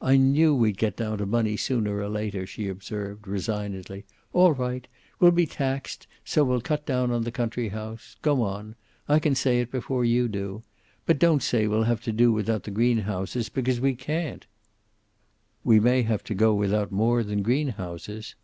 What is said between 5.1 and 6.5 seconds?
We'll be taxed, so